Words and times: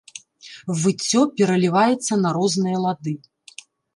Выццё 0.81 1.21
пераліваецца 1.41 2.13
на 2.23 2.29
розныя 2.39 2.77
лады. 2.87 3.13